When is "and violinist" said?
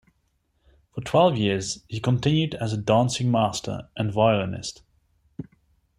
3.95-4.81